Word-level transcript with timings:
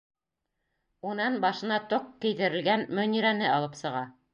Унан 1.11 1.37
башына 1.45 1.79
тоҡ 1.95 2.11
кейҙерелгән 2.27 2.91
Мөнирәне 3.01 3.57
алып 3.61 3.83
сыға. 3.85 4.09